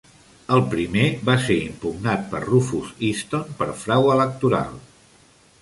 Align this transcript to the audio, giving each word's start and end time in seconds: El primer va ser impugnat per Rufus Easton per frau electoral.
El 0.55 0.61
primer 0.71 1.03
va 1.27 1.35
ser 1.43 1.57
impugnat 1.67 2.25
per 2.33 2.41
Rufus 2.47 2.91
Easton 3.11 3.47
per 3.63 3.71
frau 3.85 4.11
electoral. 4.19 4.79